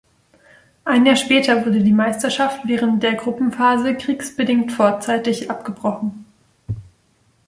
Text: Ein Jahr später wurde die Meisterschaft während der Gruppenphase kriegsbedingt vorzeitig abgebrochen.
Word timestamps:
Ein 0.83 1.05
Jahr 1.05 1.15
später 1.15 1.63
wurde 1.63 1.83
die 1.83 1.91
Meisterschaft 1.93 2.61
während 2.65 3.03
der 3.03 3.13
Gruppenphase 3.13 3.95
kriegsbedingt 3.95 4.71
vorzeitig 4.71 5.51
abgebrochen. 5.51 6.25